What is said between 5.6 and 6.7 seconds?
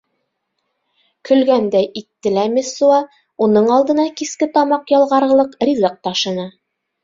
ризыҡ ташыны.